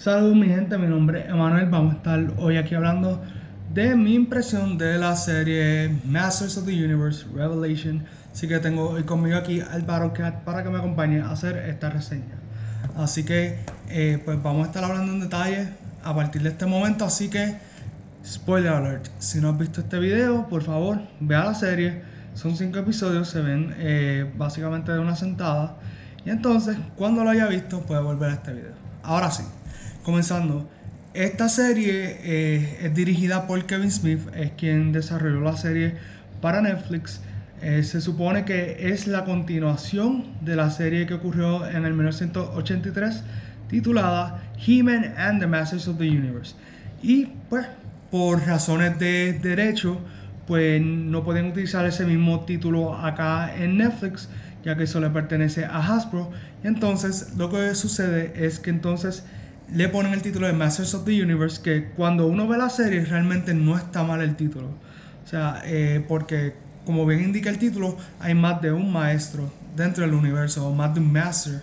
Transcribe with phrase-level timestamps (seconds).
[0.00, 3.20] Saludos mi gente, mi nombre es Emanuel, vamos a estar hoy aquí hablando
[3.74, 8.06] de mi impresión de la serie Masters of the Universe Revelation.
[8.32, 11.90] Así que tengo hoy conmigo aquí al Battlecat para que me acompañe a hacer esta
[11.90, 12.38] reseña.
[12.96, 13.58] Así que
[13.90, 15.68] eh, pues vamos a estar hablando en detalle
[16.02, 17.58] a partir de este momento, así que
[18.24, 22.00] spoiler alert, si no has visto este video, por favor vea la serie,
[22.32, 25.76] son 5 episodios, se ven eh, básicamente de una sentada
[26.24, 28.72] y entonces cuando lo haya visto puede volver a este video.
[29.02, 29.42] Ahora sí.
[30.02, 30.68] Comenzando,
[31.12, 35.94] esta serie eh, es dirigida por Kevin Smith, es quien desarrolló la serie
[36.40, 37.20] para Netflix.
[37.60, 43.22] Eh, se supone que es la continuación de la serie que ocurrió en el 1983
[43.68, 46.54] titulada He-Man and the Masters of the Universe.
[47.02, 47.66] Y pues
[48.10, 49.98] por razones de derecho,
[50.46, 54.28] pues no pueden utilizar ese mismo título acá en Netflix,
[54.64, 56.30] ya que eso le pertenece a Hasbro.
[56.64, 59.24] Y entonces lo que sucede es que entonces
[59.74, 63.04] le ponen el título de Masters of the Universe, que cuando uno ve la serie
[63.04, 64.68] realmente no está mal el título.
[65.24, 66.54] O sea, eh, porque
[66.84, 70.92] como bien indica el título, hay más de un maestro dentro del universo, o más
[70.94, 71.62] de un master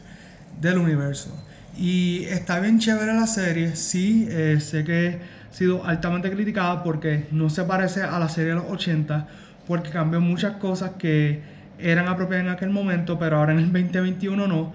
[0.62, 1.36] del universo.
[1.78, 7.28] Y está bien chévere la serie, sí, eh, sé que ha sido altamente criticada porque
[7.32, 9.28] no se parece a la serie de los 80,
[9.68, 11.42] porque cambió muchas cosas que
[11.78, 14.74] eran apropiadas en aquel momento, pero ahora en el 2021 no.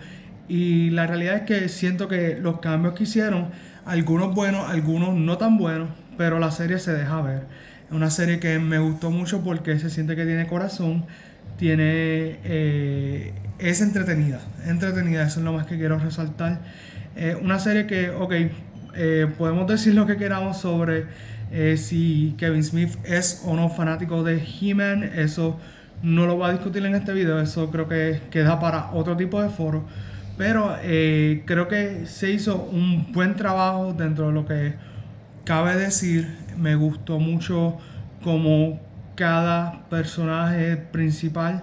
[0.49, 3.49] Y la realidad es que siento que los cambios que hicieron,
[3.85, 7.43] algunos buenos, algunos no tan buenos, pero la serie se deja ver.
[7.87, 11.05] Es una serie que me gustó mucho porque se siente que tiene corazón,
[11.59, 16.61] tiene eh, es entretenida, entretenida, eso es lo más que quiero resaltar.
[17.41, 18.33] una serie que, ok,
[18.95, 21.07] eh, podemos decir lo que queramos sobre
[21.51, 25.59] eh, si Kevin Smith es o no fanático de He-Man, eso
[26.03, 29.43] no lo voy a discutir en este video, eso creo que queda para otro tipo
[29.43, 29.85] de foro.
[30.43, 34.75] Pero eh, creo que se hizo un buen trabajo dentro de lo que
[35.45, 36.37] cabe decir.
[36.59, 37.79] Me gustó mucho
[38.25, 38.81] como
[39.15, 41.63] cada personaje principal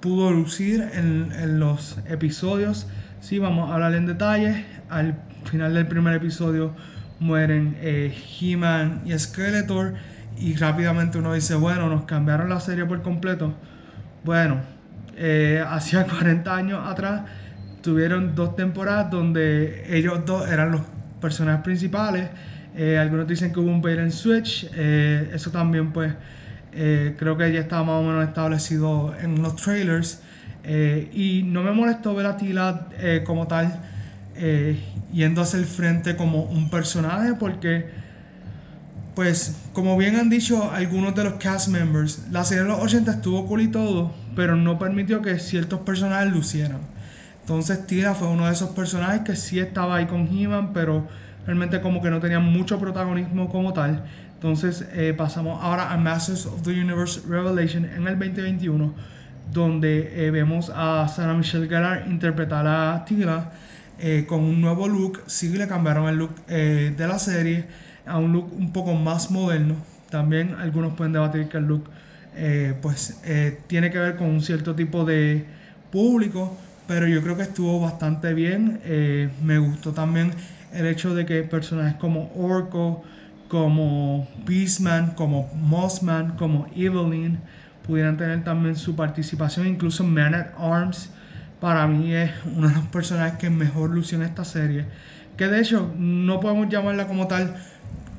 [0.00, 2.86] pudo lucir en, los episodios.
[3.20, 4.64] Sí, vamos a hablar en detalle.
[4.88, 5.14] Al
[5.44, 6.74] final del primer episodio
[7.20, 9.92] mueren eh, He-Man y Skeletor.
[10.38, 13.52] Y rápidamente uno dice, bueno, nos cambiaron la serie por completo.
[14.24, 14.62] Bueno,
[15.14, 17.24] eh, hacía 40 años atrás
[17.82, 20.82] tuvieron dos temporadas donde ellos dos eran los
[21.20, 22.28] personajes principales.
[22.76, 24.68] Eh, algunos dicen que hubo un bait and switch.
[24.74, 26.12] Eh, eso también, pues,
[26.72, 30.20] eh, creo que ya estaba más o menos establecido en los trailers.
[30.64, 32.86] y no me molestó ver a Tila
[33.24, 33.80] como tal,
[35.12, 37.86] yendo hacia el frente como un personaje, porque,
[39.16, 43.10] pues, como bien han dicho algunos de los cast members, la serie de los 80
[43.10, 46.78] estuvo cool y todo, pero no permitió que ciertos personajes lucieran.
[47.42, 51.06] Entonces Tila fue uno de esos personajes que sí estaba ahí con He-Man, pero
[51.44, 54.04] realmente como que no tenía mucho protagonismo como tal.
[54.34, 58.94] Entonces eh, pasamos ahora a Masters of the Universe Revelation en el 2021,
[59.52, 63.50] donde eh, vemos a Sarah Michelle Gellar interpretar a Tila
[63.98, 65.22] eh, con un nuevo look.
[65.26, 67.66] Sí le cambiaron el look de la serie
[68.06, 69.74] a un look un poco más moderno.
[70.10, 71.90] También algunos pueden debatir que el look
[72.80, 73.20] pues
[73.66, 75.44] tiene que ver con un cierto tipo de
[75.90, 76.56] público
[76.86, 78.80] pero yo creo que estuvo bastante bien.
[78.84, 80.32] Eh, me gustó también
[80.72, 83.02] el hecho de que personajes como Orko,
[83.48, 87.38] como Beastman, como Mossman, como Evelyn
[87.86, 89.66] pudieran tener también su participación.
[89.66, 91.10] Incluso Man at Arms,
[91.60, 94.86] para mí es uno de los personajes que mejor lució en esta serie.
[95.36, 97.54] Que de hecho no podemos llamarla como tal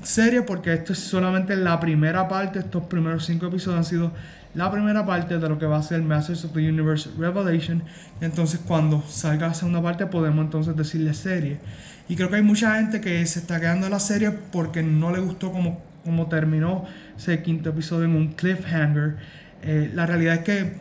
[0.04, 4.12] serie porque esto es solamente la primera parte, estos primeros cinco episodios han sido
[4.54, 7.84] la primera parte de lo que va a ser Masters of the Universe Revelation.
[8.22, 11.60] Entonces cuando salga la segunda parte podemos entonces decirle serie.
[12.08, 15.12] Y creo que hay mucha gente que se está quedando en la serie porque no
[15.12, 16.86] le gustó como, como terminó
[17.18, 19.18] ese quinto episodio en un cliffhanger.
[19.64, 20.74] Eh, la realidad es que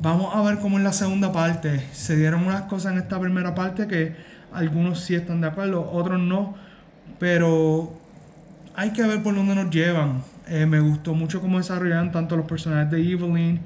[0.00, 3.54] vamos a ver cómo en la segunda parte se dieron unas cosas en esta primera
[3.54, 4.14] parte que
[4.52, 6.54] algunos sí están de acuerdo, otros no.
[7.18, 8.00] Pero
[8.74, 10.22] hay que ver por dónde nos llevan.
[10.48, 13.60] Eh, me gustó mucho cómo desarrollaron tanto los personajes de Evelyn,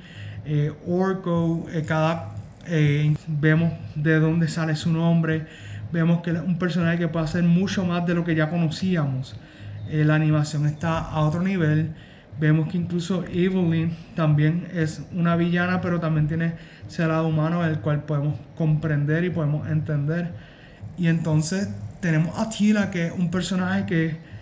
[0.44, 2.30] eh, Orko, eh, cada
[3.26, 5.46] vemos de dónde sale su nombre,
[5.92, 9.36] vemos que es un personaje que puede hacer mucho más de lo que ya conocíamos.
[9.90, 11.90] la animación está a otro nivel.
[12.40, 16.54] Vemos que incluso Evelyn también es una villana, pero también tiene
[16.88, 20.32] ese lado humano el cual podemos comprender y podemos entender.
[20.96, 21.68] Y entonces
[22.00, 24.33] tenemos a Tila, que es un personaje que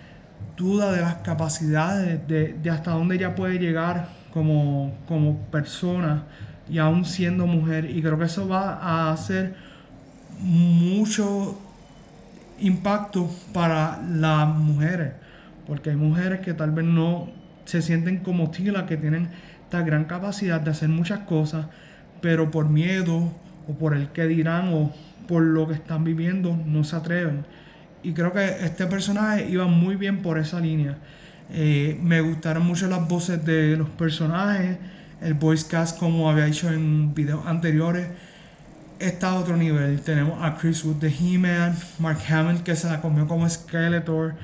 [0.56, 6.24] duda de las capacidades, de, hasta dónde ella puede llegar como, como persona
[6.68, 7.90] y aún siendo mujer.
[7.90, 9.54] Y creo que eso va a hacer
[10.40, 11.58] mucho
[12.60, 15.12] impacto para las mujeres,
[15.66, 17.28] porque hay mujeres que tal vez no
[17.64, 19.28] se sienten como Tila, que tienen
[19.64, 21.66] esta gran capacidad de hacer muchas cosas,
[22.20, 23.32] pero por miedo
[23.68, 24.92] o por el que dirán o
[25.26, 27.44] por lo que están viviendo no se atreven.
[28.02, 30.96] Y creo que este personaje iba muy bien por esa línea.
[31.54, 34.78] Eh, me gustaron mucho las voces de los personajes,
[35.20, 38.06] el voice cast como había dicho en videos anteriores
[38.98, 40.00] está a otro nivel.
[40.00, 44.34] Tenemos a Chris Wood de He-Man, Mark Hamill que se la comió como Skeletor,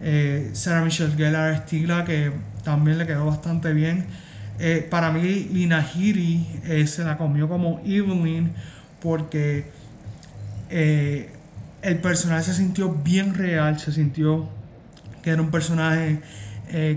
[0.00, 2.32] eh, Sarah Michelle Gellar Stigla que
[2.64, 4.06] también le quedó bastante bien.
[4.58, 8.52] Eh, para mí Lina Headey se la comió como Evelyn
[9.00, 9.66] porque
[11.82, 14.48] el personaje se sintió bien real, se sintió
[15.22, 16.20] que era un personaje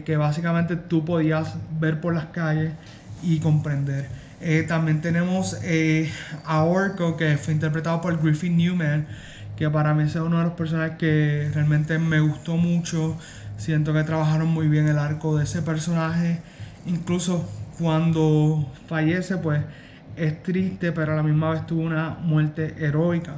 [0.05, 2.73] que básicamente tú podías ver por las calles
[3.23, 4.05] y comprender.
[4.43, 6.09] Eh, también tenemos eh,
[6.45, 9.05] a Orko, que fue interpretado por Griffin Newman,
[9.55, 13.17] que para mí es uno de los personajes que realmente me gustó mucho.
[13.57, 16.39] Siento que trabajaron muy bien el arco de ese personaje.
[16.87, 17.47] Incluso
[17.79, 19.61] cuando fallece, pues
[20.15, 23.35] es triste, pero a la misma vez tuvo una muerte heroica.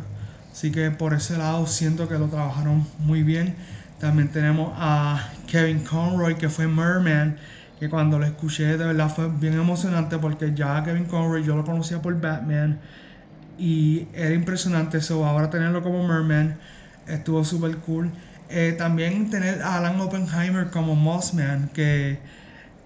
[0.54, 3.56] Así que por ese lado siento que lo trabajaron muy bien.
[4.00, 7.38] También tenemos a Kevin Conroy, que fue Merman
[7.80, 11.66] que cuando lo escuché de verdad fue bien emocionante porque ya Kevin Conroy yo lo
[11.66, 12.80] conocía por Batman
[13.58, 16.56] y era impresionante eso, ahora tenerlo como Merman
[17.08, 18.12] estuvo súper cool.
[18.50, 22.20] Eh, también tener a Alan Oppenheimer como Mossman, que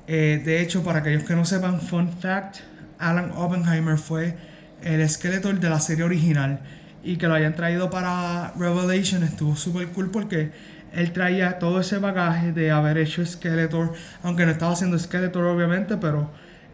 [0.08, 2.60] eh, de hecho para aquellos que no sepan, fun fact,
[2.98, 4.38] Alan Oppenheimer fue
[4.82, 6.62] el esqueleto de la serie original
[7.04, 10.52] y que lo hayan traído para Revelation estuvo súper cool porque
[10.94, 15.98] él traía todo ese bagaje de haber hecho Skeletor, aunque no estaba haciendo Skeletor obviamente,
[15.98, 16.30] pero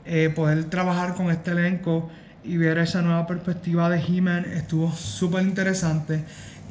[0.06, 2.10] eh, poder trabajar con este elenco
[2.44, 6.24] y ver esa nueva perspectiva de He-Man estuvo súper interesante.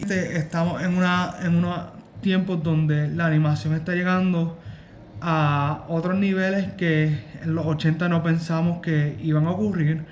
[0.08, 1.78] Estamos en, una, en unos
[2.20, 4.58] tiempos donde la animación está llegando
[5.20, 7.06] a otros niveles que
[7.42, 10.04] en los 80 no pensamos que iban a ocurrir.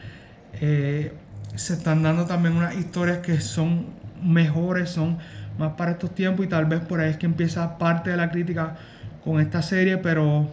[0.61, 1.13] Eh,
[1.55, 3.87] se están dando también unas historias que son
[4.23, 5.19] mejores, son
[5.59, 8.31] más para estos tiempos y tal vez por ahí es que empieza parte de la
[8.31, 8.77] crítica
[9.25, 10.49] con esta serie, pero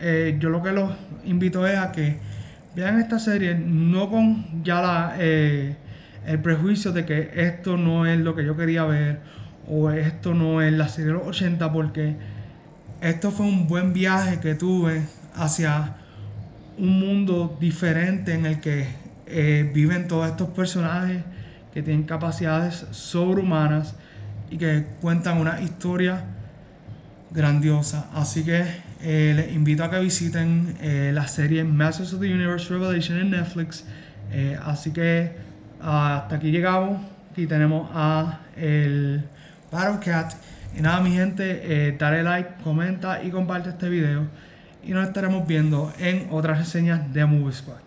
[0.00, 0.92] eh, yo lo que los
[1.24, 2.18] invito es a que
[2.74, 5.76] vean esta serie no con ya eh,
[6.26, 9.20] el prejuicio de que esto no es lo que yo quería ver
[9.68, 12.16] o esto no es la serie de los 80 porque
[13.00, 15.02] esto fue un buen viaje que tuve
[15.34, 15.96] hacia
[16.76, 21.22] un mundo diferente en el que eh, viven todos estos personajes
[21.72, 23.94] que tienen capacidades sobrehumanas
[24.50, 26.24] y que cuentan una historia
[27.30, 28.08] grandiosa.
[28.14, 28.64] Así que
[29.00, 33.30] eh, les invito a que visiten eh, la serie Masters of the Universe Revelation en
[33.30, 33.84] Netflix.
[34.64, 35.30] Así que
[35.80, 37.00] hasta aquí llegamos.
[37.30, 39.24] Aquí tenemos a el
[39.70, 40.34] Battle Cat.
[40.76, 44.26] Y nada, mi gente, dale like, comenta y comparte este video.
[44.82, 47.83] Y nos estaremos viendo en otras reseñas de Movie Squad.